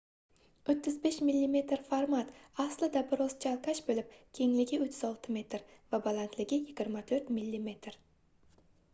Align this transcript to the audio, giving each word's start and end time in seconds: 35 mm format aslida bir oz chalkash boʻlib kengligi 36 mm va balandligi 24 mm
35 0.67 1.17
mm 1.25 1.75
format 1.89 2.31
aslida 2.63 3.03
bir 3.11 3.21
oz 3.25 3.35
chalkash 3.43 3.81
boʻlib 3.89 4.15
kengligi 4.39 4.79
36 4.85 5.35
mm 5.35 5.61
va 5.93 5.99
balandligi 6.07 6.59
24 6.71 7.29
mm 7.37 7.69